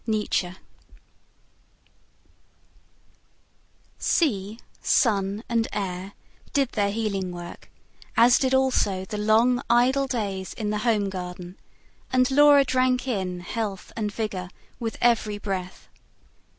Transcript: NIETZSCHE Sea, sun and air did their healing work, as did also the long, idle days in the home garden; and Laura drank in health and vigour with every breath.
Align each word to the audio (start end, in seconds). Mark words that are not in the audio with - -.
NIETZSCHE 0.07 0.55
Sea, 3.99 4.57
sun 4.81 5.43
and 5.47 5.67
air 5.71 6.13
did 6.53 6.69
their 6.71 6.89
healing 6.89 7.31
work, 7.31 7.69
as 8.17 8.39
did 8.39 8.55
also 8.55 9.05
the 9.05 9.19
long, 9.19 9.61
idle 9.69 10.07
days 10.07 10.55
in 10.55 10.71
the 10.71 10.79
home 10.79 11.11
garden; 11.11 11.55
and 12.11 12.31
Laura 12.31 12.65
drank 12.65 13.07
in 13.07 13.41
health 13.41 13.93
and 13.95 14.11
vigour 14.11 14.49
with 14.79 14.97
every 15.01 15.37
breath. 15.37 15.87